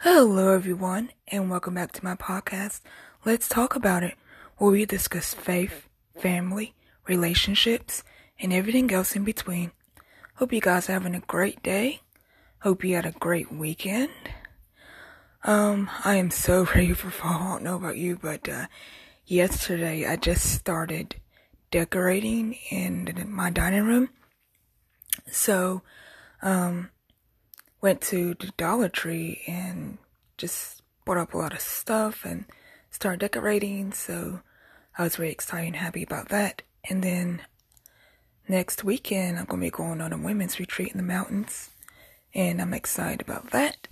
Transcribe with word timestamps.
Hello, 0.00 0.52
everyone, 0.52 1.10
and 1.28 1.50
welcome 1.50 1.74
back 1.74 1.90
to 1.92 2.04
my 2.04 2.14
podcast. 2.14 2.82
Let's 3.24 3.48
talk 3.48 3.74
about 3.74 4.02
it, 4.02 4.14
where 4.58 4.70
we 4.70 4.84
discuss 4.84 5.32
faith, 5.32 5.88
family, 6.20 6.74
relationships, 7.08 8.04
and 8.38 8.52
everything 8.52 8.92
else 8.92 9.16
in 9.16 9.24
between. 9.24 9.72
Hope 10.34 10.52
you 10.52 10.60
guys 10.60 10.90
are 10.90 10.92
having 10.92 11.14
a 11.14 11.20
great 11.20 11.62
day. 11.62 12.02
Hope 12.58 12.84
you 12.84 12.94
had 12.94 13.06
a 13.06 13.12
great 13.12 13.50
weekend. 13.50 14.10
Um, 15.44 15.88
I 16.04 16.16
am 16.16 16.30
so 16.30 16.68
ready 16.74 16.92
for 16.92 17.10
fall. 17.10 17.30
I 17.30 17.48
don't 17.54 17.62
know 17.62 17.76
about 17.76 17.96
you, 17.96 18.18
but 18.20 18.46
uh, 18.50 18.66
yesterday 19.24 20.04
I 20.04 20.16
just 20.16 20.44
started 20.52 21.16
decorating 21.70 22.58
in 22.70 23.28
my 23.30 23.48
dining 23.48 23.86
room. 23.86 24.10
So, 25.30 25.80
um, 26.42 26.90
went 27.80 28.00
to 28.02 28.34
the 28.34 28.52
Dollar 28.56 28.88
Tree 28.88 29.42
and 29.46 29.98
just 30.38 30.82
bought 31.04 31.18
up 31.18 31.34
a 31.34 31.38
lot 31.38 31.52
of 31.52 31.60
stuff 31.60 32.24
and 32.24 32.44
started 32.90 33.20
decorating. 33.20 33.92
So 33.92 34.40
I 34.98 35.04
was 35.04 35.16
very 35.16 35.30
excited 35.30 35.68
and 35.68 35.76
happy 35.76 36.02
about 36.02 36.28
that. 36.30 36.62
And 36.88 37.02
then 37.02 37.42
next 38.48 38.84
weekend, 38.84 39.38
I'm 39.38 39.44
going 39.44 39.60
to 39.60 39.66
be 39.66 39.70
going 39.70 40.00
on 40.00 40.12
a 40.12 40.18
women's 40.18 40.58
retreat 40.58 40.92
in 40.92 40.98
the 40.98 41.02
mountains. 41.02 41.70
And 42.34 42.60
I'm 42.60 42.74
excited 42.74 43.20
about 43.20 43.50
that. 43.50 43.88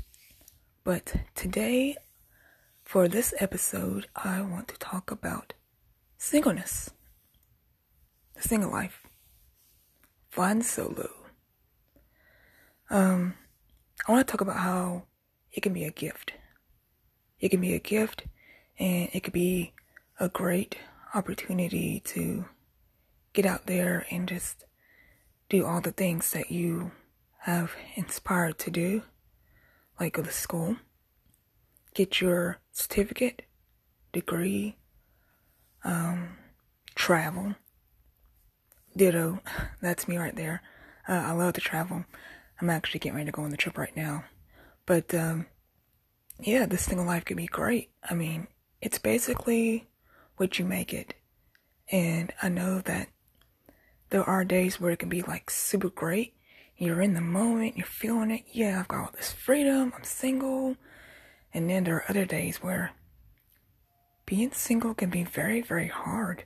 But 0.82 1.14
today, 1.34 1.96
for 2.82 3.08
this 3.08 3.32
episode, 3.38 4.06
I 4.14 4.42
want 4.42 4.68
to 4.68 4.78
talk 4.78 5.10
about 5.10 5.54
singleness, 6.18 6.90
the 8.34 8.42
single 8.42 8.70
life, 8.70 9.06
flying 10.30 10.62
solo. 10.62 11.08
Um, 12.90 13.34
I 14.06 14.12
want 14.12 14.26
to 14.26 14.30
talk 14.30 14.42
about 14.42 14.58
how 14.58 15.04
it 15.50 15.62
can 15.62 15.72
be 15.72 15.84
a 15.84 15.90
gift. 15.90 16.32
It 17.40 17.48
can 17.48 17.60
be 17.60 17.72
a 17.72 17.78
gift 17.78 18.24
and 18.78 19.08
it 19.12 19.20
could 19.20 19.32
be 19.32 19.72
a 20.20 20.28
great 20.28 20.76
opportunity 21.14 22.00
to 22.06 22.44
get 23.32 23.46
out 23.46 23.66
there 23.66 24.06
and 24.10 24.28
just 24.28 24.64
do 25.48 25.64
all 25.64 25.80
the 25.80 25.92
things 25.92 26.32
that 26.32 26.50
you 26.50 26.92
have 27.40 27.72
inspired 27.96 28.58
to 28.58 28.70
do, 28.70 29.02
like 29.98 30.14
go 30.14 30.22
to 30.22 30.30
school, 30.30 30.76
get 31.94 32.20
your 32.20 32.58
certificate, 32.72 33.42
degree, 34.12 34.76
um, 35.82 36.36
travel. 36.94 37.54
Ditto, 38.96 39.40
that's 39.80 40.06
me 40.06 40.18
right 40.18 40.36
there. 40.36 40.62
Uh, 41.08 41.12
I 41.12 41.32
love 41.32 41.54
to 41.54 41.60
travel. 41.60 42.04
I'm 42.60 42.70
actually 42.70 43.00
getting 43.00 43.16
ready 43.16 43.26
to 43.26 43.32
go 43.32 43.42
on 43.42 43.50
the 43.50 43.56
trip 43.56 43.76
right 43.78 43.96
now. 43.96 44.24
But, 44.86 45.14
um, 45.14 45.46
yeah, 46.40 46.66
this 46.66 46.82
single 46.82 47.06
life 47.06 47.24
could 47.24 47.36
be 47.36 47.46
great. 47.46 47.90
I 48.08 48.14
mean, 48.14 48.48
it's 48.80 48.98
basically 48.98 49.88
what 50.36 50.58
you 50.58 50.64
make 50.64 50.92
it. 50.92 51.14
And 51.90 52.32
I 52.42 52.48
know 52.48 52.80
that 52.80 53.08
there 54.10 54.24
are 54.24 54.44
days 54.44 54.80
where 54.80 54.92
it 54.92 54.98
can 54.98 55.08
be 55.08 55.22
like 55.22 55.50
super 55.50 55.88
great. 55.88 56.34
You're 56.76 57.02
in 57.02 57.14
the 57.14 57.20
moment, 57.20 57.76
you're 57.76 57.86
feeling 57.86 58.30
it. 58.30 58.44
Yeah, 58.52 58.80
I've 58.80 58.88
got 58.88 59.00
all 59.00 59.10
this 59.14 59.32
freedom, 59.32 59.92
I'm 59.96 60.04
single. 60.04 60.76
And 61.52 61.70
then 61.70 61.84
there 61.84 61.96
are 61.96 62.10
other 62.10 62.24
days 62.24 62.62
where 62.62 62.92
being 64.26 64.52
single 64.52 64.94
can 64.94 65.10
be 65.10 65.22
very, 65.22 65.60
very 65.60 65.88
hard. 65.88 66.44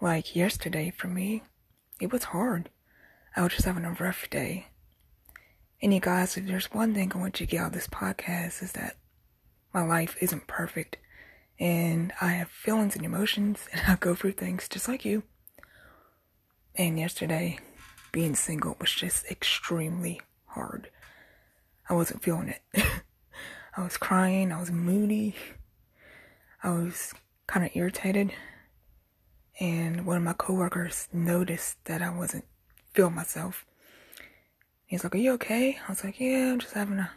Like 0.00 0.34
yesterday 0.34 0.90
for 0.96 1.08
me, 1.08 1.42
it 2.00 2.12
was 2.12 2.24
hard. 2.24 2.70
I 3.36 3.42
was 3.42 3.52
just 3.52 3.64
having 3.64 3.84
a 3.84 3.92
rough 3.92 4.28
day. 4.30 4.68
And 5.80 5.94
you 5.94 6.00
guys, 6.00 6.36
if 6.36 6.46
there's 6.46 6.72
one 6.72 6.94
thing 6.94 7.12
I 7.14 7.18
want 7.18 7.40
you 7.40 7.46
to 7.46 7.50
get 7.50 7.60
out 7.60 7.66
of 7.68 7.72
this 7.72 7.86
podcast 7.86 8.62
is 8.62 8.72
that 8.72 8.96
my 9.72 9.84
life 9.84 10.16
isn't 10.20 10.46
perfect. 10.46 10.96
And 11.60 12.12
I 12.20 12.28
have 12.28 12.48
feelings 12.48 12.96
and 12.96 13.04
emotions 13.04 13.68
and 13.72 13.82
I 13.86 13.96
go 13.96 14.14
through 14.14 14.32
things 14.32 14.68
just 14.68 14.88
like 14.88 15.04
you. 15.04 15.22
And 16.74 16.98
yesterday, 16.98 17.58
being 18.12 18.34
single 18.34 18.76
was 18.80 18.92
just 18.92 19.26
extremely 19.30 20.20
hard. 20.46 20.90
I 21.88 21.94
wasn't 21.94 22.22
feeling 22.22 22.48
it. 22.48 22.84
I 23.76 23.82
was 23.82 23.96
crying, 23.96 24.52
I 24.52 24.60
was 24.60 24.72
moody, 24.72 25.36
I 26.62 26.70
was 26.70 27.14
kind 27.46 27.64
of 27.64 27.72
irritated. 27.74 28.32
And 29.60 30.06
one 30.06 30.16
of 30.16 30.22
my 30.22 30.32
coworkers 30.32 31.08
noticed 31.12 31.84
that 31.84 32.02
I 32.02 32.10
wasn't 32.10 32.44
feel 32.92 33.10
myself. 33.10 33.64
He's 34.86 35.04
like, 35.04 35.14
Are 35.14 35.18
you 35.18 35.32
okay? 35.34 35.78
I 35.86 35.90
was 35.90 36.04
like, 36.04 36.20
Yeah, 36.20 36.52
I'm 36.52 36.58
just 36.58 36.74
having 36.74 36.98
a 36.98 37.10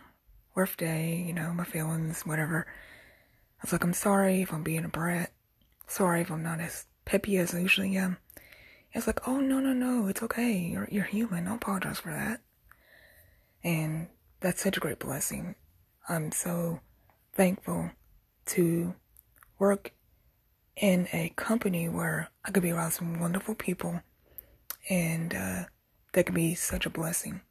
rough 0.56 0.78
day, 0.78 1.24
you 1.26 1.34
know, 1.34 1.54
my 1.54 1.64
feelings, 1.64 2.24
whatever. 2.24 2.68
I 2.68 3.62
was 3.64 3.72
like, 3.72 3.84
I'm 3.84 3.94
sorry 3.94 4.42
if 4.42 4.54
I'm 4.54 4.64
being 4.64 4.86
a 4.86 4.90
brat. 4.90 5.32
Sorry 5.88 6.22
if 6.22 6.32
I'm 6.32 6.44
not 6.44 6.60
as 6.60 6.86
peppy 7.06 7.38
as 7.38 7.54
I 7.54 7.60
usually 7.60 7.96
am. 7.96 8.18
He's 8.90 9.08
like, 9.08 9.28
Oh 9.28 9.40
no 9.40 9.60
no 9.60 9.74
no, 9.74 10.08
it's 10.08 10.24
okay. 10.24 10.58
You're 10.58 10.88
you're 10.92 11.04
human. 11.04 11.46
Don't 11.46 11.56
apologize 11.56 12.00
for 12.00 12.12
that. 12.12 12.42
And 13.64 14.08
that's 14.40 14.62
such 14.62 14.78
a 14.78 14.82
great 14.82 15.00
blessing. 15.00 15.56
I'm 16.10 16.32
so 16.32 16.82
thankful 17.34 17.92
to 18.48 18.96
work 19.60 19.94
in 20.76 21.08
a 21.14 21.32
company 21.36 21.88
where 21.88 22.30
I 22.44 22.52
could 22.52 22.64
be 22.64 22.72
around 22.72 22.92
some 22.92 23.20
wonderful 23.20 23.56
people 23.56 24.02
and 24.90 25.34
uh, 25.34 25.64
that 26.14 26.26
can 26.26 26.36
be 26.36 26.56
such 26.56 26.86
a 26.86 26.90
blessing 26.90 27.42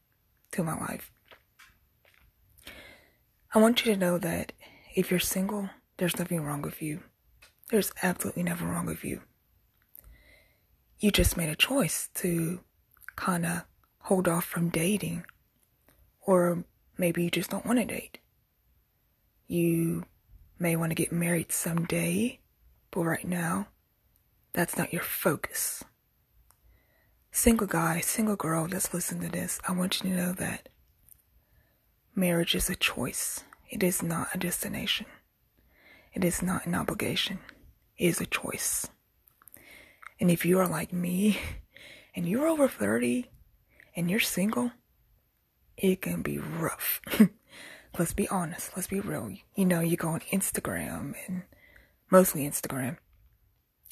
to 0.52 0.62
my 0.62 0.78
life. 0.78 1.10
I 3.54 3.58
want 3.58 3.84
you 3.84 3.92
to 3.92 3.98
know 3.98 4.18
that 4.18 4.52
if 4.94 5.10
you're 5.10 5.20
single, 5.20 5.70
there's 5.96 6.18
nothing 6.18 6.42
wrong 6.42 6.62
with 6.62 6.80
you. 6.80 7.00
There's 7.70 7.92
absolutely 8.02 8.42
nothing 8.42 8.68
wrong 8.68 8.86
with 8.86 9.04
you. 9.04 9.22
You 10.98 11.10
just 11.10 11.36
made 11.36 11.48
a 11.48 11.56
choice 11.56 12.08
to 12.16 12.60
kind 13.16 13.46
of 13.46 13.62
hold 14.00 14.28
off 14.28 14.44
from 14.44 14.68
dating, 14.68 15.24
or 16.20 16.64
maybe 16.98 17.24
you 17.24 17.30
just 17.30 17.50
don't 17.50 17.66
want 17.66 17.78
to 17.78 17.84
date. 17.84 18.18
You 19.46 20.04
may 20.58 20.76
want 20.76 20.90
to 20.90 20.94
get 20.94 21.10
married 21.10 21.52
someday, 21.52 22.40
but 22.90 23.02
right 23.02 23.26
now, 23.26 23.68
that's 24.52 24.76
not 24.76 24.92
your 24.92 25.02
focus. 25.02 25.82
Single 27.32 27.66
guy, 27.66 28.00
single 28.00 28.36
girl 28.36 28.66
that's 28.66 28.92
listening 28.92 29.30
to 29.30 29.38
this, 29.38 29.60
I 29.66 29.72
want 29.72 30.02
you 30.02 30.10
to 30.10 30.16
know 30.16 30.32
that 30.32 30.68
marriage 32.14 32.54
is 32.54 32.68
a 32.68 32.74
choice. 32.74 33.44
It 33.70 33.82
is 33.82 34.02
not 34.02 34.28
a 34.34 34.38
destination. 34.38 35.06
It 36.12 36.24
is 36.24 36.42
not 36.42 36.66
an 36.66 36.74
obligation. 36.74 37.38
It 37.96 38.06
is 38.06 38.20
a 38.20 38.26
choice. 38.26 38.88
And 40.18 40.30
if 40.30 40.44
you 40.44 40.58
are 40.58 40.66
like 40.66 40.92
me 40.92 41.38
and 42.16 42.28
you're 42.28 42.48
over 42.48 42.68
30 42.68 43.30
and 43.94 44.10
you're 44.10 44.20
single, 44.20 44.72
it 45.76 46.02
can 46.02 46.22
be 46.22 46.38
rough. 46.38 47.00
let's 47.98 48.12
be 48.12 48.28
honest. 48.28 48.72
Let's 48.76 48.88
be 48.88 49.00
real. 49.00 49.34
You 49.54 49.64
know, 49.66 49.80
you 49.80 49.96
go 49.96 50.08
on 50.08 50.20
Instagram 50.32 51.14
and 51.26 51.42
mostly 52.10 52.42
Instagram 52.42 52.98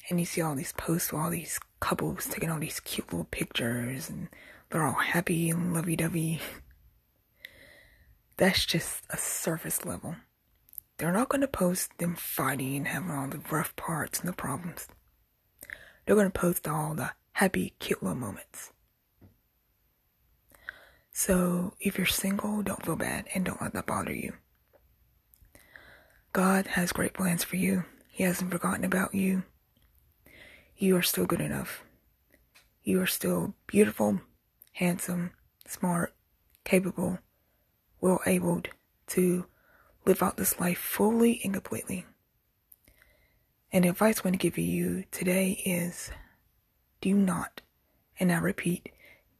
and 0.09 0.19
you 0.19 0.25
see 0.25 0.41
all 0.41 0.55
these 0.55 0.73
posts 0.73 1.11
with 1.11 1.21
all 1.21 1.29
these 1.29 1.59
couples 1.79 2.25
taking 2.25 2.49
all 2.49 2.59
these 2.59 2.79
cute 2.79 3.11
little 3.11 3.27
pictures 3.29 4.09
and 4.09 4.29
they're 4.69 4.85
all 4.85 4.93
happy 4.93 5.49
and 5.49 5.73
lovey 5.73 5.95
dovey. 5.95 6.39
That's 8.37 8.65
just 8.65 9.03
a 9.09 9.17
surface 9.17 9.85
level. 9.85 10.15
They're 10.97 11.11
not 11.11 11.29
going 11.29 11.41
to 11.41 11.47
post 11.47 11.97
them 11.97 12.15
fighting 12.15 12.77
and 12.77 12.87
having 12.87 13.11
all 13.11 13.27
the 13.27 13.41
rough 13.51 13.75
parts 13.75 14.19
and 14.19 14.27
the 14.27 14.33
problems. 14.33 14.87
They're 16.05 16.15
going 16.15 16.31
to 16.31 16.39
post 16.39 16.67
all 16.67 16.93
the 16.93 17.11
happy, 17.33 17.73
cute 17.79 18.01
little 18.01 18.17
moments. 18.17 18.71
So 21.11 21.73
if 21.79 21.97
you're 21.97 22.07
single, 22.07 22.61
don't 22.61 22.85
feel 22.85 22.95
bad 22.95 23.27
and 23.33 23.45
don't 23.45 23.61
let 23.61 23.73
that 23.73 23.85
bother 23.85 24.13
you. 24.13 24.33
God 26.31 26.67
has 26.67 26.91
great 26.91 27.13
plans 27.13 27.43
for 27.43 27.55
you. 27.55 27.83
He 28.09 28.23
hasn't 28.23 28.51
forgotten 28.51 28.83
about 28.83 29.13
you 29.13 29.43
you 30.79 30.95
are 30.95 31.01
still 31.01 31.25
good 31.25 31.41
enough. 31.41 31.83
You 32.83 33.01
are 33.01 33.07
still 33.07 33.53
beautiful, 33.67 34.21
handsome, 34.71 35.31
smart, 35.67 36.15
capable, 36.63 37.19
well 37.99 38.21
able 38.25 38.61
to 39.07 39.45
live 40.05 40.23
out 40.23 40.37
this 40.37 40.59
life 40.59 40.77
fully 40.77 41.41
and 41.43 41.53
completely. 41.53 42.05
And 43.73 43.83
the 43.83 43.89
advice 43.89 44.19
I 44.19 44.23
want 44.23 44.39
to 44.39 44.49
give 44.49 44.57
you 44.57 45.03
today 45.11 45.61
is 45.65 46.11
do 47.01 47.13
not, 47.13 47.61
and 48.17 48.31
I 48.31 48.37
repeat, 48.37 48.89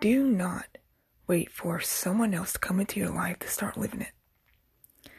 do 0.01 0.27
not 0.27 0.77
wait 1.25 1.51
for 1.51 1.79
someone 1.79 2.33
else 2.33 2.53
to 2.53 2.59
come 2.59 2.81
into 2.81 2.99
your 2.99 3.11
life 3.11 3.39
to 3.39 3.47
start 3.47 3.77
living 3.77 4.01
it. 4.01 5.11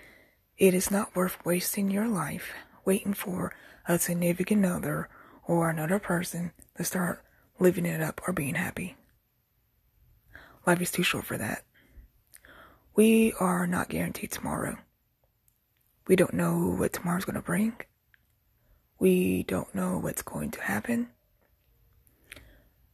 It 0.58 0.74
is 0.74 0.90
not 0.90 1.16
worth 1.16 1.38
wasting 1.46 1.90
your 1.90 2.06
life 2.06 2.52
waiting 2.84 3.14
for 3.14 3.54
a 3.88 3.98
significant 3.98 4.66
other 4.66 5.08
or 5.50 5.68
another 5.68 5.98
person 5.98 6.52
to 6.76 6.84
start 6.84 7.24
living 7.58 7.84
it 7.84 8.00
up 8.00 8.20
or 8.24 8.32
being 8.32 8.54
happy. 8.54 8.96
Life 10.64 10.80
is 10.80 10.92
too 10.92 11.02
short 11.02 11.24
for 11.24 11.36
that. 11.36 11.64
We 12.94 13.32
are 13.40 13.66
not 13.66 13.88
guaranteed 13.88 14.30
tomorrow. 14.30 14.78
We 16.06 16.14
don't 16.14 16.34
know 16.34 16.76
what 16.78 16.92
tomorrow's 16.92 17.24
going 17.24 17.34
to 17.34 17.42
bring. 17.42 17.72
We 19.00 19.42
don't 19.42 19.74
know 19.74 19.98
what's 19.98 20.22
going 20.22 20.52
to 20.52 20.60
happen. 20.60 21.08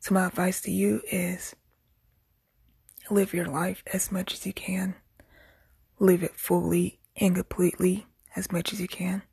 So, 0.00 0.14
my 0.14 0.26
advice 0.26 0.62
to 0.62 0.70
you 0.70 1.02
is 1.12 1.54
live 3.10 3.34
your 3.34 3.46
life 3.46 3.82
as 3.92 4.10
much 4.10 4.32
as 4.32 4.46
you 4.46 4.54
can, 4.54 4.94
live 5.98 6.22
it 6.22 6.36
fully 6.36 7.00
and 7.16 7.34
completely 7.34 8.06
as 8.34 8.50
much 8.50 8.72
as 8.72 8.80
you 8.80 8.88
can, 8.88 9.24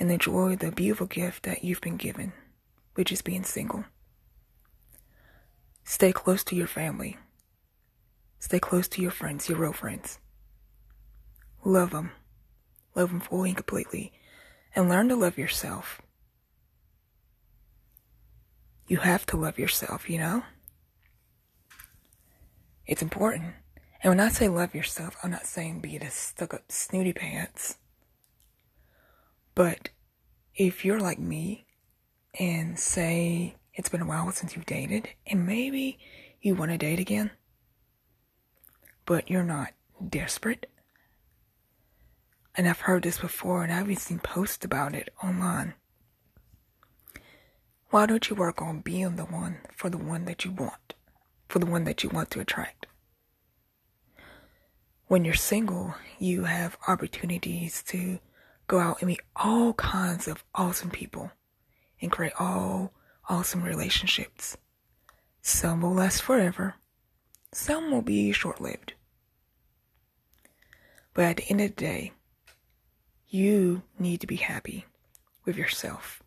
and 0.00 0.10
enjoy 0.10 0.56
the 0.56 0.72
beautiful 0.72 1.06
gift 1.06 1.44
that 1.44 1.62
you've 1.62 1.82
been 1.82 1.98
given, 1.98 2.32
which 2.94 3.12
is 3.12 3.20
being 3.20 3.44
single. 3.44 3.84
Stay 5.84 6.12
close 6.12 6.42
to 6.44 6.56
your 6.56 6.66
family. 6.66 7.18
Stay 8.38 8.58
close 8.58 8.88
to 8.88 9.02
your 9.02 9.10
friends, 9.10 9.48
your 9.48 9.58
real 9.58 9.74
friends. 9.74 10.18
Love 11.64 11.90
them. 11.90 12.12
Love 12.94 13.10
them 13.10 13.20
fully 13.20 13.50
and 13.50 13.56
completely. 13.56 14.12
And 14.74 14.88
learn 14.88 15.08
to 15.10 15.16
love 15.16 15.36
yourself. 15.36 16.00
You 18.88 18.98
have 18.98 19.26
to 19.26 19.36
love 19.36 19.58
yourself, 19.58 20.08
you 20.08 20.18
know? 20.18 20.42
It's 22.86 23.02
important. 23.02 23.54
And 24.02 24.10
when 24.10 24.20
I 24.20 24.30
say 24.30 24.48
love 24.48 24.74
yourself, 24.74 25.16
I'm 25.22 25.30
not 25.30 25.46
saying 25.46 25.80
be 25.80 25.96
a 25.96 26.10
stuck 26.10 26.54
up 26.54 26.72
snooty 26.72 27.12
pants. 27.12 27.76
But 29.54 29.90
if 30.54 30.84
you're 30.84 31.00
like 31.00 31.18
me 31.18 31.66
and 32.38 32.78
say 32.78 33.56
it's 33.74 33.88
been 33.88 34.02
a 34.02 34.06
while 34.06 34.30
since 34.32 34.54
you've 34.54 34.66
dated 34.66 35.08
and 35.26 35.46
maybe 35.46 35.98
you 36.40 36.54
want 36.54 36.70
to 36.70 36.78
date 36.78 37.00
again, 37.00 37.30
but 39.04 39.30
you're 39.30 39.42
not 39.42 39.72
desperate. 40.08 40.70
And 42.54 42.68
I've 42.68 42.80
heard 42.80 43.02
this 43.02 43.18
before 43.18 43.62
and 43.62 43.72
I've 43.72 43.84
even 43.84 43.96
seen 43.96 44.18
posts 44.18 44.64
about 44.64 44.94
it 44.94 45.08
online. 45.22 45.74
Why 47.90 48.06
don't 48.06 48.28
you 48.30 48.36
work 48.36 48.62
on 48.62 48.80
being 48.80 49.16
the 49.16 49.24
one 49.24 49.58
for 49.76 49.90
the 49.90 49.98
one 49.98 50.24
that 50.26 50.44
you 50.44 50.52
want, 50.52 50.94
for 51.48 51.58
the 51.58 51.66
one 51.66 51.84
that 51.84 52.04
you 52.04 52.10
want 52.10 52.30
to 52.30 52.40
attract? 52.40 52.86
When 55.08 55.24
you're 55.24 55.34
single, 55.34 55.96
you 56.20 56.44
have 56.44 56.78
opportunities 56.86 57.82
to 57.88 58.20
go 58.70 58.78
out 58.78 59.00
and 59.00 59.08
meet 59.08 59.20
all 59.34 59.72
kinds 59.72 60.28
of 60.28 60.44
awesome 60.54 60.90
people 60.90 61.32
and 62.00 62.12
create 62.12 62.32
all 62.38 62.92
awesome 63.28 63.64
relationships. 63.64 64.56
Some 65.42 65.80
will 65.80 65.92
last 65.92 66.22
forever, 66.22 66.76
some 67.52 67.90
will 67.90 68.02
be 68.02 68.30
short 68.30 68.60
lived. 68.60 68.94
But 71.14 71.24
at 71.24 71.36
the 71.38 71.50
end 71.50 71.60
of 71.60 71.70
the 71.70 71.82
day, 71.82 72.12
you 73.26 73.82
need 73.98 74.20
to 74.20 74.28
be 74.28 74.36
happy 74.36 74.86
with 75.44 75.56
yourself. 75.56 76.22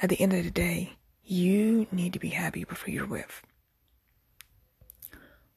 At 0.00 0.10
the 0.10 0.20
end 0.20 0.34
of 0.34 0.44
the 0.44 0.52
day, 0.52 0.92
you 1.24 1.88
need 1.90 2.12
to 2.12 2.20
be 2.20 2.28
happy 2.28 2.64
with 2.64 2.78
who 2.78 2.92
you're 2.92 3.06
with. 3.06 3.42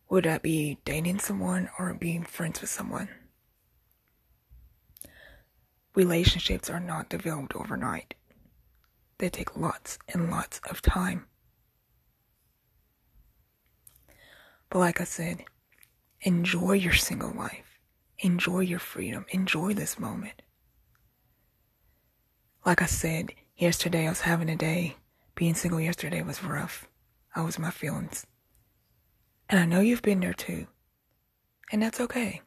Would 0.10 0.25
that 0.25 0.42
be 0.42 0.80
dating 0.86 1.20
someone 1.20 1.70
or 1.78 1.94
being 1.94 2.24
friends 2.24 2.62
with 2.62 2.72
someone? 2.72 3.10
Relationships 5.95 6.69
are 6.69 6.80
not 6.80 7.09
developed 7.09 7.56
overnight. 7.56 8.13
They 9.18 9.30
take 9.30 9.57
lots 9.57 9.97
and 10.07 10.30
lots 10.31 10.62
of 10.69 10.81
time. 10.81 11.25
But 14.69 14.80
like 14.80 15.01
I 15.01 15.03
said, 15.03 15.44
enjoy 16.21 16.74
your 16.74 16.94
single 16.94 17.33
life. 17.33 17.80
Enjoy 18.19 18.59
your 18.59 18.80
freedom. 18.80 19.25
Enjoy 19.30 19.74
this 19.74 19.97
moment. 19.97 20.41
Like 22.65 22.81
I 22.81 22.86
said, 22.86 23.33
yesterday 23.57 24.06
I 24.06 24.09
was 24.09 24.21
having 24.21 24.50
a 24.50 24.56
day. 24.56 24.97
Being 25.36 25.56
single 25.56 25.80
yesterday 25.80 26.21
was 26.21 26.44
rough. 26.44 26.88
I 27.36 27.41
was 27.41 27.57
my 27.57 27.71
feelings. 27.71 28.27
And 29.50 29.59
I 29.59 29.65
know 29.65 29.80
you've 29.80 30.01
been 30.01 30.19
there 30.19 30.33
too. 30.33 30.68
And 31.71 31.81
that's 31.81 32.00
okay. 32.01 32.41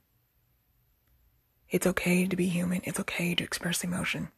It's 1.73 1.87
okay 1.87 2.27
to 2.27 2.37
be 2.37 2.49
human. 2.49 2.83
It's 2.85 3.01
okay 3.01 3.35
to 3.35 3.43
express 3.43 3.83
emotion. 3.83 4.29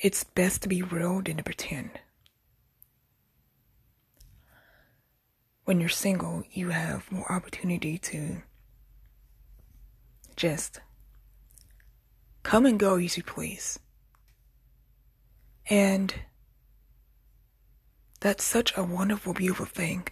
It's 0.00 0.24
best 0.24 0.62
to 0.62 0.68
be 0.68 0.80
real 0.80 1.20
than 1.20 1.36
to 1.36 1.42
pretend. 1.42 1.90
When 5.64 5.80
you're 5.80 5.90
single, 5.90 6.44
you 6.50 6.70
have 6.70 7.12
more 7.12 7.30
opportunity 7.30 7.98
to 7.98 8.42
just 10.34 10.80
come 12.42 12.64
and 12.64 12.80
go 12.80 12.96
as 12.96 13.18
you 13.18 13.22
please. 13.22 13.78
And 15.68 16.14
that's 18.20 18.42
such 18.42 18.76
a 18.78 18.82
wonderful, 18.82 19.34
beautiful 19.34 19.66
thing. 19.66 20.08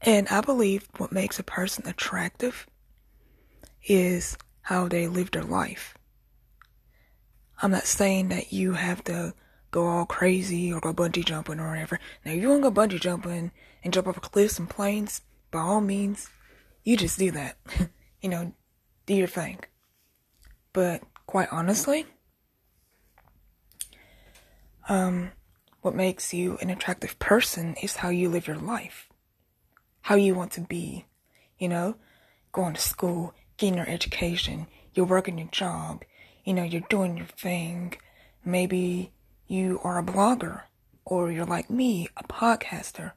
And 0.00 0.28
I 0.28 0.40
believe 0.40 0.88
what 0.98 1.10
makes 1.10 1.40
a 1.40 1.44
person 1.44 1.88
attractive 1.88 2.68
is 3.84 4.36
how 4.62 4.88
they 4.88 5.06
live 5.06 5.30
their 5.30 5.42
life. 5.44 5.96
I'm 7.60 7.70
not 7.70 7.84
saying 7.84 8.28
that 8.28 8.52
you 8.52 8.72
have 8.72 9.04
to 9.04 9.34
go 9.70 9.86
all 9.86 10.06
crazy 10.06 10.72
or 10.72 10.80
go 10.80 10.92
bungee 10.92 11.24
jumping 11.24 11.60
or 11.60 11.70
whatever. 11.70 11.98
Now, 12.24 12.32
if 12.32 12.42
you 12.42 12.48
want 12.48 12.64
to 12.64 12.70
go 12.70 12.80
bungee 12.80 13.00
jumping 13.00 13.52
and 13.82 13.92
jump 13.92 14.06
off 14.06 14.20
cliffs 14.20 14.58
and 14.58 14.68
planes, 14.68 15.22
by 15.50 15.60
all 15.60 15.80
means, 15.80 16.28
you 16.84 16.96
just 16.96 17.18
do 17.18 17.30
that. 17.30 17.56
you 18.20 18.28
know, 18.28 18.52
do 19.06 19.14
your 19.14 19.28
thing. 19.28 19.60
But 20.72 21.02
quite 21.26 21.48
honestly, 21.52 22.06
um, 24.88 25.32
what 25.80 25.94
makes 25.94 26.34
you 26.34 26.58
an 26.60 26.70
attractive 26.70 27.18
person 27.18 27.74
is 27.82 27.96
how 27.96 28.08
you 28.08 28.28
live 28.28 28.46
your 28.46 28.56
life 28.56 29.08
how 30.02 30.16
you 30.16 30.34
want 30.34 30.52
to 30.52 30.60
be. 30.60 31.06
You 31.58 31.68
know, 31.68 31.96
going 32.52 32.74
to 32.74 32.80
school, 32.80 33.34
getting 33.62 33.78
your 33.78 33.88
education, 33.88 34.66
you're 34.92 35.06
working 35.06 35.38
your 35.38 35.46
job, 35.52 36.02
you 36.44 36.52
know, 36.52 36.64
you're 36.64 36.82
doing 36.90 37.16
your 37.16 37.26
thing. 37.26 37.94
Maybe 38.44 39.12
you 39.46 39.78
are 39.84 40.00
a 40.00 40.02
blogger, 40.02 40.62
or 41.04 41.30
you're 41.30 41.46
like 41.46 41.70
me, 41.70 42.08
a 42.16 42.24
podcaster, 42.24 43.12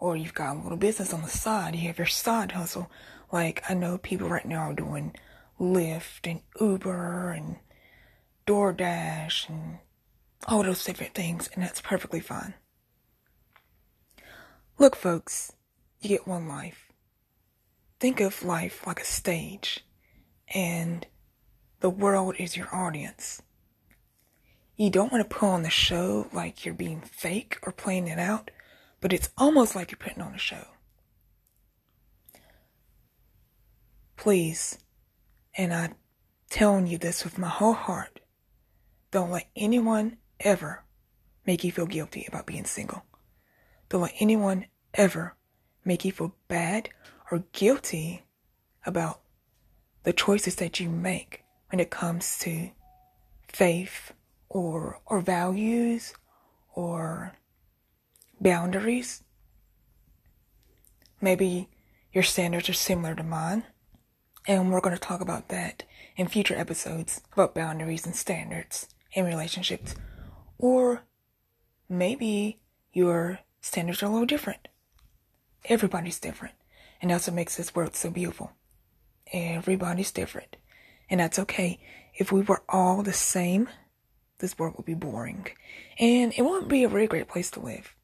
or 0.00 0.16
you've 0.16 0.34
got 0.34 0.56
a 0.56 0.58
little 0.60 0.76
business 0.76 1.14
on 1.14 1.22
the 1.22 1.28
side, 1.28 1.76
you 1.76 1.86
have 1.86 1.98
your 1.98 2.08
side 2.08 2.50
hustle. 2.50 2.90
Like, 3.30 3.62
I 3.70 3.74
know 3.74 3.98
people 3.98 4.28
right 4.28 4.44
now 4.44 4.70
are 4.70 4.74
doing 4.74 5.14
Lyft 5.60 6.28
and 6.28 6.40
Uber 6.60 7.30
and 7.30 7.56
DoorDash 8.48 9.48
and 9.48 9.78
all 10.48 10.64
those 10.64 10.84
different 10.84 11.14
things, 11.14 11.48
and 11.54 11.62
that's 11.62 11.80
perfectly 11.80 12.18
fine. 12.18 12.54
Look, 14.76 14.96
folks, 14.96 15.52
you 16.00 16.08
get 16.08 16.26
one 16.26 16.48
life. 16.48 16.90
Think 18.04 18.20
of 18.20 18.44
life 18.44 18.86
like 18.86 19.00
a 19.00 19.04
stage, 19.06 19.82
and 20.52 21.06
the 21.80 21.88
world 21.88 22.34
is 22.38 22.54
your 22.54 22.68
audience. 22.70 23.40
You 24.76 24.90
don't 24.90 25.10
want 25.10 25.26
to 25.26 25.34
put 25.34 25.46
on 25.46 25.62
the 25.62 25.70
show 25.70 26.26
like 26.30 26.66
you're 26.66 26.74
being 26.74 27.00
fake 27.00 27.56
or 27.62 27.72
playing 27.72 28.08
it 28.08 28.18
out, 28.18 28.50
but 29.00 29.14
it's 29.14 29.30
almost 29.38 29.74
like 29.74 29.90
you're 29.90 29.96
putting 29.96 30.20
on 30.20 30.34
a 30.34 30.38
show. 30.38 30.66
Please, 34.18 34.76
and 35.56 35.72
I'm 35.72 35.94
telling 36.50 36.86
you 36.86 36.98
this 36.98 37.24
with 37.24 37.38
my 37.38 37.48
whole 37.48 37.72
heart, 37.72 38.20
don't 39.12 39.30
let 39.30 39.48
anyone 39.56 40.18
ever 40.40 40.84
make 41.46 41.64
you 41.64 41.72
feel 41.72 41.86
guilty 41.86 42.26
about 42.28 42.44
being 42.44 42.66
single. 42.66 43.06
Don't 43.88 44.02
let 44.02 44.12
anyone 44.20 44.66
ever 44.92 45.36
make 45.86 46.04
you 46.04 46.12
feel 46.12 46.34
bad 46.48 46.90
guilty 47.38 48.24
about 48.86 49.20
the 50.04 50.12
choices 50.12 50.56
that 50.56 50.80
you 50.80 50.88
make 50.88 51.44
when 51.70 51.80
it 51.80 51.90
comes 51.90 52.38
to 52.40 52.70
faith 53.48 54.12
or 54.48 55.00
or 55.06 55.20
values 55.20 56.14
or 56.74 57.36
boundaries. 58.40 59.22
Maybe 61.20 61.68
your 62.12 62.22
standards 62.22 62.68
are 62.68 62.74
similar 62.74 63.14
to 63.14 63.22
mine. 63.22 63.64
And 64.46 64.70
we're 64.70 64.80
going 64.80 64.94
to 64.94 65.00
talk 65.00 65.22
about 65.22 65.48
that 65.48 65.84
in 66.16 66.28
future 66.28 66.54
episodes 66.54 67.22
about 67.32 67.54
boundaries 67.54 68.04
and 68.04 68.14
standards 68.14 68.88
in 69.12 69.24
relationships. 69.24 69.94
Or 70.58 71.04
maybe 71.88 72.60
your 72.92 73.40
standards 73.62 74.02
are 74.02 74.06
a 74.06 74.10
little 74.10 74.26
different. 74.26 74.68
Everybody's 75.64 76.20
different. 76.20 76.54
And 77.00 77.10
that's 77.10 77.26
what 77.26 77.34
makes 77.34 77.56
this 77.56 77.74
world 77.74 77.94
so 77.94 78.10
beautiful. 78.10 78.52
Everybody's 79.32 80.12
different. 80.12 80.56
And 81.10 81.20
that's 81.20 81.38
okay. 81.38 81.80
If 82.14 82.32
we 82.32 82.42
were 82.42 82.62
all 82.68 83.02
the 83.02 83.12
same, 83.12 83.68
this 84.38 84.58
world 84.58 84.74
would 84.76 84.86
be 84.86 84.94
boring. 84.94 85.46
And 85.98 86.32
it 86.36 86.42
wouldn't 86.42 86.68
be 86.68 86.84
a 86.84 86.88
really 86.88 87.06
great 87.06 87.28
place 87.28 87.50
to 87.52 87.60
live. 87.60 87.94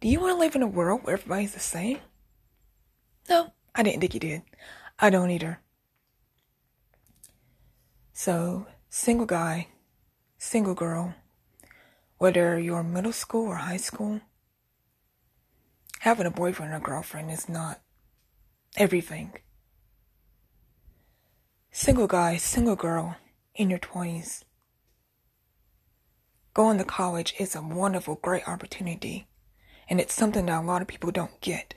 Do 0.00 0.08
you 0.08 0.20
want 0.20 0.34
to 0.34 0.38
live 0.38 0.54
in 0.54 0.62
a 0.62 0.66
world 0.66 1.02
where 1.02 1.14
everybody's 1.14 1.54
the 1.54 1.60
same? 1.60 1.98
No, 3.28 3.52
I 3.74 3.82
didn't 3.82 4.00
think 4.00 4.14
you 4.14 4.20
did. 4.20 4.42
I 4.98 5.10
don't 5.10 5.30
either. 5.30 5.60
So, 8.12 8.66
single 8.90 9.26
guy, 9.26 9.68
single 10.38 10.74
girl, 10.74 11.14
whether 12.18 12.58
you're 12.58 12.82
middle 12.82 13.12
school 13.12 13.48
or 13.48 13.56
high 13.56 13.78
school, 13.78 14.20
having 16.04 16.26
a 16.26 16.30
boyfriend 16.30 16.74
or 16.74 16.78
girlfriend 16.80 17.30
is 17.30 17.48
not 17.48 17.80
everything. 18.76 19.32
Single 21.72 22.06
guy, 22.06 22.36
single 22.36 22.76
girl 22.76 23.16
in 23.54 23.70
your 23.70 23.78
20s, 23.78 24.44
going 26.52 26.76
to 26.76 26.84
college 26.84 27.32
is 27.38 27.56
a 27.56 27.62
wonderful, 27.62 28.16
great 28.16 28.46
opportunity. 28.46 29.28
And 29.88 29.98
it's 29.98 30.12
something 30.12 30.44
that 30.44 30.62
a 30.62 30.66
lot 30.66 30.82
of 30.82 30.88
people 30.88 31.10
don't 31.10 31.40
get. 31.40 31.72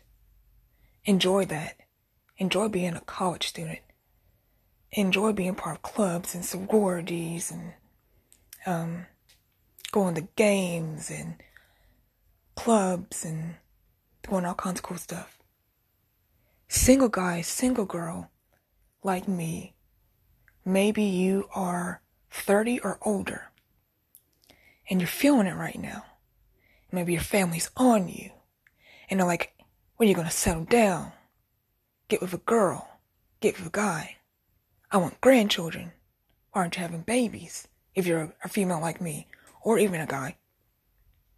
Enjoy 1.06 1.46
that. 1.46 1.78
Enjoy 2.38 2.68
being 2.68 2.96
a 2.96 3.00
college 3.00 3.48
student. 3.48 3.80
Enjoy 4.92 5.32
being 5.32 5.56
part 5.56 5.78
of 5.78 5.82
clubs 5.84 6.36
and 6.36 6.44
sororities 6.44 7.50
and 7.50 7.74
um, 8.66 9.06
going 9.94 10.16
to 10.16 10.28
games 10.36 11.10
and 11.10 11.36
clubs 12.58 13.24
and 13.24 13.56
doing 14.30 14.46
all 14.46 14.54
kinds 14.54 14.80
of 14.80 14.84
cool 14.84 14.98
stuff. 14.98 15.40
Single 16.68 17.10
guy, 17.10 17.42
single 17.42 17.86
girl 17.86 18.32
like 19.04 19.28
me, 19.28 19.76
maybe 20.66 21.04
you 21.04 21.48
are 21.56 22.02
30 22.30 22.80
or 22.82 23.00
older 23.02 23.52
and 24.90 25.00
you're 25.00 25.08
feeling 25.08 25.48
it 25.48 25.56
right 25.56 25.80
now. 25.80 26.06
Maybe 26.92 27.14
your 27.14 27.22
family's 27.22 27.72
on 27.78 28.08
you 28.10 28.32
and 29.10 29.20
they're 29.20 29.28
like, 29.28 29.54
when 29.96 30.08
are 30.08 30.10
you 30.10 30.16
going 30.16 30.28
to 30.28 30.34
settle 30.34 30.66
down? 30.66 31.12
Get 32.08 32.22
with 32.22 32.34
a 32.34 32.40
girl. 32.40 33.00
Get 33.40 33.58
with 33.58 33.68
a 33.68 33.72
guy. 33.72 34.18
I 34.92 34.98
want 34.98 35.22
grandchildren. 35.22 35.92
Why 36.52 36.62
aren't 36.62 36.76
you 36.76 36.82
having 36.82 37.02
babies? 37.02 37.68
If 37.96 38.06
you're 38.06 38.34
a 38.44 38.50
female 38.50 38.80
like 38.80 39.02
me, 39.02 39.28
or 39.62 39.78
even 39.80 40.00
a 40.00 40.06
guy. 40.06 40.38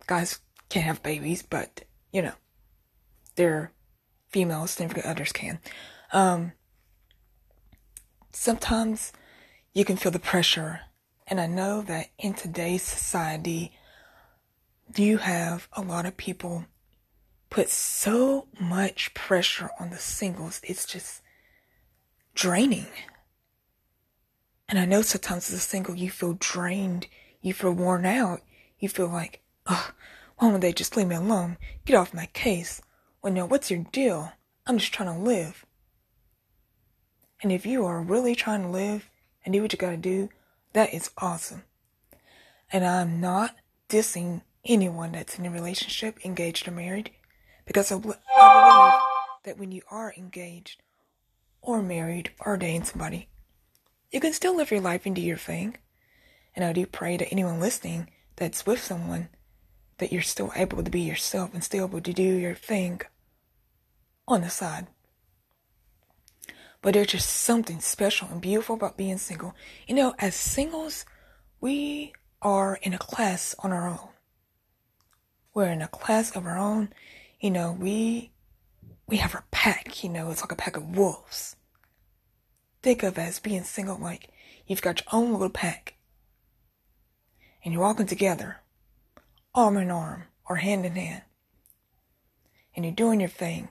Guys 0.06 0.40
can't 0.70 0.86
have 0.86 1.02
babies, 1.02 1.42
but, 1.42 1.84
you 2.12 2.22
know, 2.22 2.34
their 3.40 3.72
female 4.28 4.68
significant 4.68 5.06
others 5.06 5.32
can. 5.32 5.60
Um, 6.12 6.52
sometimes 8.32 9.14
you 9.74 9.86
can 9.86 9.96
feel 9.96 10.12
the 10.12 10.20
pressure. 10.20 10.82
And 11.26 11.40
I 11.40 11.48
know 11.48 11.82
that 11.84 12.08
in 12.18 12.34
today's 12.34 12.84
society, 12.84 13.72
you 14.94 15.20
have 15.20 15.70
a 15.72 15.82
lot 15.82 16.06
of 16.06 16.18
people 16.18 16.66
put 17.50 17.70
so 17.70 18.48
much 18.60 19.14
pressure 19.14 19.70
on 19.80 19.90
the 19.90 19.98
singles. 19.98 20.60
It's 20.64 20.86
just 20.86 21.22
draining. 22.36 22.88
And 24.68 24.78
I 24.78 24.86
know 24.86 25.02
sometimes 25.02 25.50
as 25.50 25.56
a 25.56 25.60
single, 25.60 25.96
you 25.96 26.12
feel 26.12 26.34
drained, 26.34 27.08
you 27.42 27.54
feel 27.54 27.72
worn 27.72 28.06
out, 28.06 28.42
you 28.80 28.90
feel 28.90 29.08
like, 29.08 29.42
oh, 29.66 29.92
why 30.38 30.50
won't 30.50 30.62
they 30.62 30.74
just 30.74 30.98
leave 30.98 31.08
me 31.08 31.16
alone? 31.16 31.58
Get 31.86 31.96
off 31.96 32.14
my 32.14 32.26
case. 32.28 32.82
Well, 33.22 33.34
no, 33.34 33.46
what's 33.46 33.70
your 33.70 33.86
deal? 33.92 34.32
I'm 34.66 34.78
just 34.78 34.94
trying 34.94 35.14
to 35.14 35.22
live. 35.22 35.66
And 37.42 37.52
if 37.52 37.66
you 37.66 37.86
are 37.86 38.02
really 38.02 38.36
trying 38.36 38.64
to 38.64 38.70
live 38.70 39.10
and 39.44 39.54
do 39.54 39.62
what 39.62 39.74
you 39.74 39.80
gotta 39.80 39.98
do, 39.98 40.30
that 40.74 40.94
is 40.94 41.12
awesome. 41.18 41.64
And 42.72 42.86
I'm 42.86 43.20
not 43.20 43.56
dissing 43.90 44.42
anyone 44.64 45.12
that's 45.12 45.38
in 45.38 45.46
a 45.46 45.52
relationship, 45.52 46.24
engaged 46.24 46.68
or 46.68 46.72
married. 46.72 47.12
Because 47.66 47.92
I, 47.92 47.96
I 47.96 48.00
believe 48.00 48.14
that 49.44 49.58
when 49.58 49.72
you 49.72 49.82
are 49.92 50.14
engaged 50.18 50.82
or 51.62 51.82
married 51.82 52.32
or 52.40 52.58
dating 52.58 52.86
somebody, 52.86 53.28
you 54.12 54.20
can 54.20 54.34
still 54.34 54.56
live 54.56 54.72
your 54.72 54.82
life 54.82 55.06
and 55.06 55.16
do 55.16 55.22
your 55.22 55.38
thing. 55.38 55.78
And 56.56 56.64
I 56.64 56.74
do 56.74 56.86
pray 56.86 57.18
to 57.18 57.30
anyone 57.30 57.60
listening 57.60 58.10
that's 58.38 58.66
with 58.66 58.82
someone 58.82 59.30
that 60.00 60.12
you're 60.12 60.22
still 60.22 60.52
able 60.56 60.84
to 60.84 60.92
be 60.92 61.02
yourself 61.02 61.54
and 61.54 61.64
still 61.64 61.86
able 61.86 62.02
to 62.02 62.14
do 62.14 62.24
your 62.24 62.56
thing 62.56 63.02
on 64.28 64.42
the 64.42 64.50
side. 64.50 64.88
But 66.82 66.94
there's 66.94 67.08
just 67.08 67.30
something 67.30 67.80
special 67.80 68.30
and 68.32 68.42
beautiful 68.42 68.76
about 68.76 68.98
being 68.98 69.18
single. 69.18 69.54
You 69.88 69.96
know, 69.96 70.16
as 70.18 70.36
singles, 70.36 71.06
we 71.60 72.14
are 72.42 72.80
in 72.82 72.94
a 72.94 72.98
class 72.98 73.54
on 73.60 73.72
our 73.72 73.88
own. 73.88 74.10
We're 75.54 75.72
in 75.72 75.82
a 75.82 75.88
class 75.88 76.36
of 76.36 76.46
our 76.46 76.58
own 76.58 76.90
you 77.40 77.52
know, 77.52 77.72
we 77.72 78.32
we 79.08 79.18
have 79.18 79.34
our 79.34 79.46
pack, 79.50 80.04
you 80.04 80.10
know, 80.10 80.30
it's 80.30 80.42
like 80.42 80.52
a 80.52 80.56
pack 80.56 80.78
of 80.78 80.96
wolves. 80.96 81.56
Think 82.82 83.02
of 83.02 83.18
as 83.18 83.40
being 83.40 83.64
single 83.64 83.98
like 83.98 84.30
you've 84.68 84.82
got 84.82 85.00
your 85.00 85.08
own 85.12 85.32
little 85.32 85.50
pack. 85.50 85.96
And 87.64 87.74
you're 87.74 87.84
walking 87.84 88.06
together, 88.06 88.62
arm 89.54 89.78
in 89.78 89.92
arm 89.92 90.24
or 90.48 90.58
hand 90.58 90.86
in 90.86 90.96
hand. 90.96 91.24
And 92.76 92.86
you're 92.86 92.94
doing 92.94 93.20
your 93.20 93.30
thing, 93.30 93.70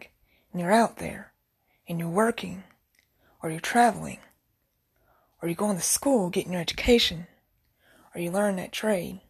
and 0.52 0.61
you're 0.61 0.73
out 0.73 0.99
there, 0.99 1.32
and 1.88 1.99
you're 1.99 2.08
working, 2.08 2.64
or 3.42 3.50
you're 3.50 3.61
traveling, 3.61 4.18
or 5.40 5.49
you're 5.49 5.56
going 5.56 5.76
to 5.76 5.82
school 5.82 6.30
getting 6.30 6.52
your 6.52 6.61
education, 6.61 7.26
or 8.14 8.20
you 8.20 8.30
learn 8.30 8.56
that 8.56 8.73
trade, 8.73 9.20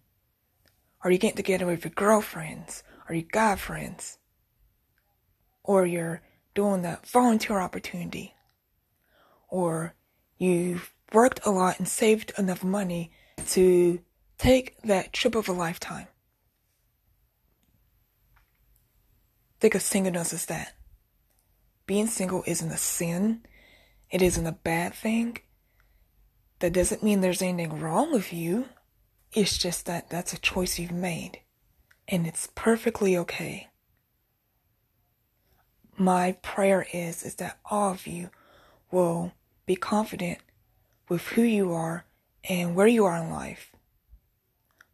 or 1.05 1.11
you 1.11 1.19
get 1.19 1.37
together 1.37 1.67
with 1.67 1.85
your 1.85 1.93
girlfriends, 1.93 2.83
or 3.09 3.15
your 3.15 3.27
guy 3.31 3.57
friends, 3.57 4.19
or 5.63 5.87
you're 5.87 6.23
doing 6.55 6.83
that 6.83 7.07
volunteer 7.07 7.61
opportunity, 7.61 8.35
or 9.49 9.95
you've 10.39 10.93
worked 11.13 11.41
a 11.45 11.51
lot 11.51 11.79
and 11.79 11.87
saved 11.87 12.33
enough 12.37 12.65
money 12.65 13.13
to 13.47 14.01
take 14.39 14.81
that 14.83 15.13
trip 15.13 15.35
of 15.35 15.49
a 15.49 15.53
lifetime. 15.53 16.09
Think 19.61 19.75
of 19.75 19.83
singleness 19.83 20.33
as 20.33 20.47
that. 20.47 20.75
Being 21.87 22.07
single 22.07 22.45
isn't 22.47 22.71
a 22.71 22.77
sin. 22.77 23.43
It 24.11 24.23
isn't 24.23 24.47
a 24.47 24.53
bad 24.53 24.95
thing. 24.95 25.39
That 26.61 26.73
doesn't 26.73 27.03
mean 27.03 27.21
there's 27.21 27.43
anything 27.43 27.81
wrong 27.81 28.13
with 28.13 28.33
you. 28.33 28.67
It's 29.33 29.59
just 29.59 29.87
that 29.87 30.11
that's 30.11 30.33
a 30.33 30.41
choice 30.41 30.79
you've 30.79 30.93
made. 30.93 31.41
And 32.07 32.27
it's 32.27 32.49
perfectly 32.55 33.17
okay 33.17 33.69
my 35.99 36.33
prayer 36.43 36.87
is 36.93 37.23
is 37.25 37.35
that 37.37 37.59
all 37.65 37.91
of 37.91 38.07
you 38.07 38.31
will 38.91 39.33
be 39.67 39.75
confident 39.75 40.39
with 41.09 41.23
who 41.29 41.43
you 41.43 41.73
are 41.73 42.05
and 42.49 42.75
where 42.75 42.87
you 42.87 43.05
are 43.05 43.17
in 43.17 43.31
life. 43.31 43.73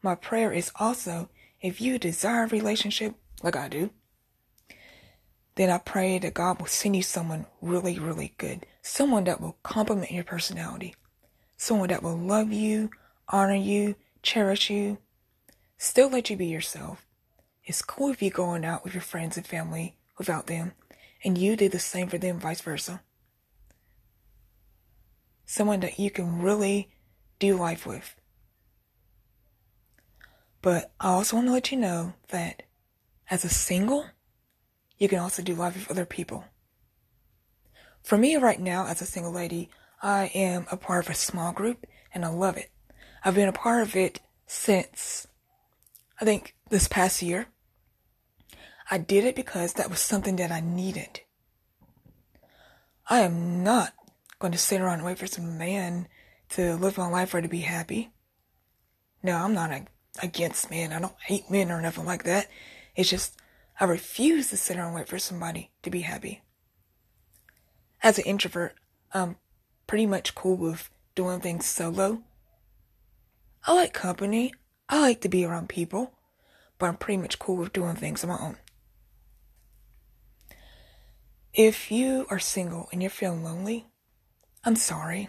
My 0.02 0.14
prayer 0.14 0.52
is 0.52 0.72
also 0.76 1.28
if 1.60 1.80
you 1.80 1.98
desire 1.98 2.44
a 2.44 2.48
relationship 2.48 3.14
like 3.42 3.56
I 3.56 3.68
do, 3.68 3.90
then 5.56 5.70
I 5.70 5.78
pray 5.78 6.18
that 6.18 6.34
God 6.34 6.58
will 6.58 6.66
send 6.66 6.96
you 6.96 7.02
someone 7.02 7.46
really, 7.62 7.98
really 7.98 8.34
good. 8.38 8.66
Someone 8.82 9.24
that 9.24 9.40
will 9.40 9.56
complement 9.62 10.10
your 10.10 10.24
personality. 10.24 10.94
Someone 11.56 11.88
that 11.88 12.02
will 12.02 12.16
love 12.16 12.52
you, 12.52 12.90
honor 13.28 13.54
you, 13.54 13.94
cherish 14.22 14.68
you, 14.68 14.98
still 15.78 16.08
let 16.08 16.28
you 16.28 16.36
be 16.36 16.46
yourself. 16.46 17.06
It's 17.64 17.82
cool 17.82 18.10
if 18.10 18.20
you're 18.20 18.30
going 18.30 18.64
out 18.64 18.84
with 18.84 18.94
your 18.94 19.02
friends 19.02 19.36
and 19.36 19.46
family 19.46 19.96
without 20.18 20.48
them 20.48 20.72
and 21.24 21.38
you 21.38 21.56
do 21.56 21.68
the 21.68 21.78
same 21.78 22.08
for 22.08 22.18
them, 22.18 22.38
vice 22.38 22.60
versa. 22.60 23.00
Someone 25.46 25.80
that 25.80 25.98
you 25.98 26.10
can 26.10 26.42
really 26.42 26.90
do 27.38 27.56
life 27.56 27.86
with. 27.86 28.14
But 30.60 30.92
I 31.00 31.08
also 31.08 31.36
want 31.36 31.48
to 31.48 31.52
let 31.52 31.70
you 31.72 31.78
know 31.78 32.14
that 32.28 32.62
as 33.30 33.44
a 33.44 33.48
single, 33.48 34.06
you 34.98 35.08
can 35.08 35.18
also 35.18 35.42
do 35.42 35.54
life 35.54 35.74
with 35.74 35.90
other 35.90 36.06
people. 36.06 36.44
For 38.02 38.18
me 38.18 38.36
right 38.36 38.60
now, 38.60 38.86
as 38.86 39.00
a 39.00 39.06
single 39.06 39.32
lady, 39.32 39.70
I 40.02 40.30
am 40.34 40.66
a 40.70 40.76
part 40.76 41.04
of 41.04 41.10
a 41.10 41.14
small 41.14 41.52
group 41.52 41.86
and 42.12 42.24
I 42.24 42.28
love 42.28 42.56
it. 42.56 42.70
I've 43.24 43.34
been 43.34 43.48
a 43.48 43.52
part 43.52 43.82
of 43.82 43.96
it 43.96 44.20
since 44.46 45.26
I 46.20 46.24
think 46.24 46.54
this 46.68 46.88
past 46.88 47.22
year. 47.22 47.46
I 48.90 48.98
did 48.98 49.24
it 49.24 49.34
because 49.34 49.72
that 49.74 49.88
was 49.88 50.00
something 50.00 50.36
that 50.36 50.52
I 50.52 50.60
needed. 50.60 51.20
I 53.08 53.20
am 53.20 53.64
not 53.64 53.94
going 54.38 54.52
to 54.52 54.58
sit 54.58 54.80
around 54.80 54.98
and 54.98 55.04
wait 55.04 55.18
for 55.18 55.26
some 55.26 55.56
man 55.58 56.06
to 56.50 56.74
live 56.76 56.98
my 56.98 57.08
life 57.08 57.34
or 57.34 57.40
to 57.40 57.48
be 57.48 57.60
happy. 57.60 58.12
No, 59.22 59.36
I'm 59.36 59.54
not 59.54 59.70
a, 59.70 59.86
against 60.22 60.70
men. 60.70 60.92
I 60.92 61.00
don't 61.00 61.14
hate 61.20 61.50
men 61.50 61.70
or 61.70 61.80
nothing 61.80 62.04
like 62.04 62.24
that. 62.24 62.48
It's 62.94 63.08
just 63.08 63.36
I 63.80 63.84
refuse 63.84 64.50
to 64.50 64.56
sit 64.56 64.76
around 64.76 64.94
wait 64.94 65.08
for 65.08 65.18
somebody 65.18 65.70
to 65.82 65.90
be 65.90 66.00
happy. 66.02 66.42
As 68.02 68.18
an 68.18 68.24
introvert, 68.24 68.74
I'm 69.12 69.36
pretty 69.86 70.06
much 70.06 70.34
cool 70.34 70.56
with 70.56 70.90
doing 71.14 71.40
things 71.40 71.66
solo. 71.66 72.22
I 73.66 73.74
like 73.74 73.92
company. 73.92 74.52
I 74.88 75.00
like 75.00 75.20
to 75.22 75.28
be 75.28 75.44
around 75.44 75.68
people, 75.68 76.12
but 76.78 76.86
I'm 76.86 76.96
pretty 76.96 77.20
much 77.20 77.38
cool 77.38 77.56
with 77.56 77.72
doing 77.72 77.96
things 77.96 78.22
on 78.22 78.30
my 78.30 78.38
own. 78.38 78.56
If 81.54 81.90
you 81.90 82.26
are 82.30 82.38
single 82.38 82.88
and 82.92 83.00
you're 83.02 83.10
feeling 83.10 83.42
lonely, 83.42 83.86
I'm 84.64 84.76
sorry. 84.76 85.28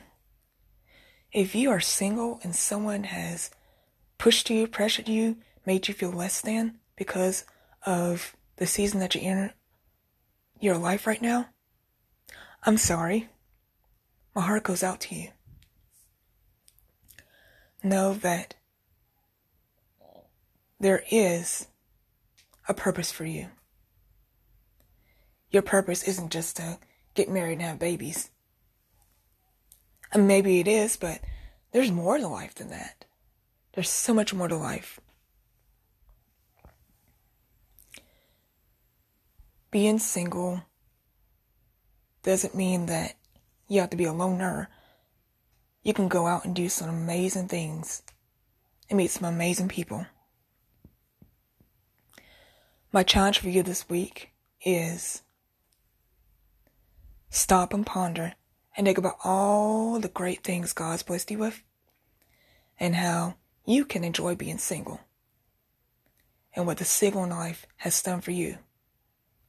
if 1.35 1.53
you 1.53 1.69
are 1.69 1.81
single 1.81 2.39
and 2.43 2.55
someone 2.55 3.03
has 3.03 3.51
pushed 4.17 4.49
you, 4.49 4.67
pressured 4.67 5.09
you, 5.09 5.35
made 5.65 5.85
you 5.87 5.93
feel 5.93 6.11
less 6.11 6.39
than 6.39 6.79
because 6.95 7.43
of 7.85 8.35
the 8.57 8.67
season 8.67 8.99
that 8.99 9.15
you're 9.15 9.23
in 9.23 9.51
your 10.59 10.77
life 10.77 11.05
right 11.05 11.21
now, 11.21 11.47
I'm 12.63 12.77
sorry. 12.77 13.29
My 14.33 14.41
heart 14.41 14.63
goes 14.63 14.83
out 14.83 14.99
to 15.01 15.15
you. 15.15 15.29
Know 17.83 18.15
that 18.15 18.55
there 20.79 21.03
is 21.11 21.67
a 22.67 22.73
purpose 22.73 23.11
for 23.11 23.25
you. 23.25 23.47
Your 25.51 25.61
purpose 25.61 26.03
isn't 26.03 26.31
just 26.31 26.57
to 26.57 26.79
get 27.13 27.29
married 27.29 27.53
and 27.53 27.61
have 27.61 27.79
babies. 27.79 28.31
And 30.11 30.27
maybe 30.27 30.59
it 30.59 30.67
is, 30.67 30.97
but 30.97 31.19
there's 31.71 31.91
more 31.91 32.17
to 32.17 32.27
life 32.27 32.55
than 32.55 32.69
that. 32.69 33.05
There's 33.73 33.89
so 33.89 34.13
much 34.13 34.33
more 34.33 34.47
to 34.47 34.55
life. 34.55 34.99
Being 39.75 39.99
single 39.99 40.63
doesn't 42.23 42.55
mean 42.55 42.85
that 42.85 43.15
you 43.67 43.81
have 43.81 43.89
to 43.89 43.97
be 43.97 44.05
a 44.05 44.13
loner. 44.13 44.69
You 45.83 45.93
can 45.93 46.07
go 46.07 46.27
out 46.27 46.45
and 46.45 46.55
do 46.55 46.69
some 46.69 46.87
amazing 46.87 47.49
things 47.49 48.01
and 48.89 48.95
meet 48.95 49.11
some 49.11 49.25
amazing 49.25 49.67
people. 49.67 50.05
My 52.93 53.03
challenge 53.03 53.39
for 53.39 53.49
you 53.49 53.63
this 53.63 53.89
week 53.89 54.29
is 54.63 55.23
stop 57.29 57.73
and 57.73 57.85
ponder 57.85 58.35
and 58.77 58.87
think 58.87 58.97
about 58.97 59.17
all 59.25 59.99
the 59.99 60.07
great 60.07 60.41
things 60.41 60.71
God's 60.71 61.03
blessed 61.03 61.31
you 61.31 61.39
with 61.39 61.61
and 62.79 62.95
how 62.95 63.35
you 63.65 63.83
can 63.83 64.05
enjoy 64.05 64.35
being 64.35 64.57
single 64.57 65.01
and 66.55 66.65
what 66.65 66.77
the 66.77 66.85
single 66.85 67.27
life 67.27 67.67
has 67.75 68.01
done 68.01 68.21
for 68.21 68.31
you 68.31 68.59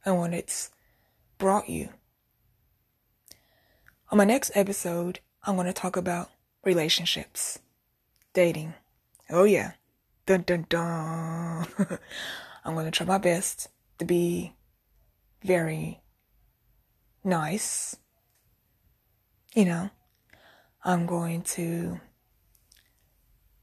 and 0.07 0.17
what 0.17 0.33
it's 0.33 0.69
brought 1.37 1.67
you. 1.67 1.89
On 4.09 4.17
my 4.17 4.23
next 4.23 4.51
episode, 4.55 5.19
I'm 5.43 5.55
going 5.55 5.67
to 5.67 5.73
talk 5.73 5.97
about 5.97 6.29
relationships, 6.63 7.59
dating. 8.33 8.73
Oh, 9.29 9.43
yeah. 9.43 9.73
Dun 10.25 10.43
dun 10.43 10.65
dun. 10.69 11.67
I'm 12.65 12.73
going 12.73 12.85
to 12.85 12.91
try 12.91 13.05
my 13.05 13.17
best 13.17 13.67
to 13.99 14.05
be 14.05 14.53
very 15.43 15.99
nice. 17.23 17.97
You 19.53 19.65
know, 19.65 19.89
I'm 20.85 21.05
going 21.05 21.41
to 21.41 21.99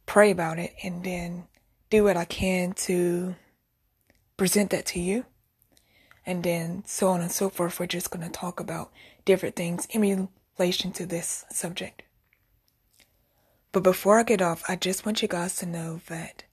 pray 0.05 0.31
about 0.31 0.59
it 0.59 0.75
and 0.83 1.03
then 1.05 1.45
do 1.89 2.05
what 2.05 2.19
I 2.19 2.27
can 2.27 2.75
to 2.75 3.35
present 4.37 4.71
that 4.71 4.85
to 4.87 5.01
you. 5.01 5.25
And 6.26 6.43
then 6.43 6.83
so 6.87 7.09
on 7.09 7.21
and 7.21 7.31
so 7.31 7.49
forth. 7.50 7.78
We're 7.78 7.87
just 7.87 8.11
going 8.11 8.25
to 8.25 8.33
talk 8.33 8.61
about 8.61 8.90
different 9.25 9.57
things 9.57 9.87
in 9.90 10.28
relation 10.59 10.93
to 10.93 11.07
this 11.07 11.45
subject. 11.50 12.02
But 13.73 13.83
before 13.83 14.19
I 14.19 14.23
get 14.23 14.40
off, 14.40 14.62
I 14.69 14.76
just 14.76 15.04
want 15.04 15.21
you 15.21 15.28
guys 15.28 15.57
to 15.57 15.66
know 15.66 16.00
that 16.09 16.45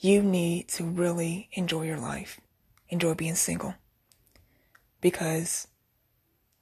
you 0.00 0.22
need 0.22 0.68
to 0.68 0.84
really 0.84 1.48
enjoy 1.52 1.82
your 1.82 1.98
life, 1.98 2.40
enjoy 2.88 3.14
being 3.14 3.34
single. 3.34 3.74
Because 5.00 5.68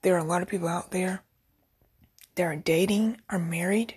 there 0.03 0.15
are 0.15 0.19
a 0.19 0.23
lot 0.23 0.41
of 0.41 0.47
people 0.47 0.67
out 0.67 0.91
there 0.91 1.23
that 2.35 2.43
are 2.43 2.55
dating, 2.55 3.19
are 3.29 3.39
married, 3.39 3.95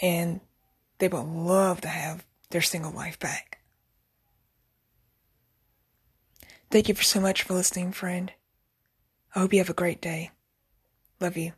and 0.00 0.40
they 0.98 1.08
would 1.08 1.22
love 1.22 1.80
to 1.82 1.88
have 1.88 2.24
their 2.50 2.60
single 2.60 2.92
life 2.92 3.18
back. 3.18 3.61
Thank 6.72 6.88
you 6.88 6.94
for 6.94 7.02
so 7.02 7.20
much 7.20 7.42
for 7.42 7.52
listening, 7.52 7.92
friend. 7.92 8.32
I 9.34 9.40
hope 9.40 9.52
you 9.52 9.58
have 9.58 9.68
a 9.68 9.74
great 9.74 10.00
day. 10.00 10.30
Love 11.20 11.36
you. 11.36 11.52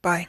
Bye. 0.00 0.28